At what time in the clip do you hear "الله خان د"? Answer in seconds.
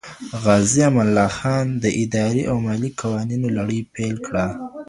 1.09-1.85